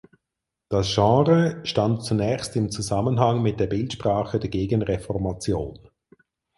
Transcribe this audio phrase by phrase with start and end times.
[0.67, 5.77] Das Genre stand zunächst im Zusammenhang mit der Bildsprache der Gegenreformation.